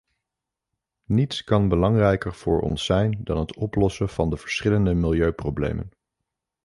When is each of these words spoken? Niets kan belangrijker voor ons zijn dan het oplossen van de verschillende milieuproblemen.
Niets 1.05 1.43
kan 1.43 1.67
belangrijker 1.69 2.33
voor 2.33 2.61
ons 2.61 2.85
zijn 2.85 3.15
dan 3.23 3.37
het 3.37 3.55
oplossen 3.55 4.09
van 4.09 4.29
de 4.29 4.37
verschillende 4.37 4.93
milieuproblemen. 4.93 5.91